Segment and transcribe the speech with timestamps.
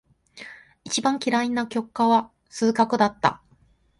[0.83, 3.39] 一番嫌いな教科は数学だった。